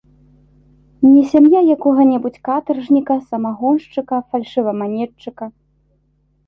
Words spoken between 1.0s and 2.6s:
Не сям'я якога-небудзь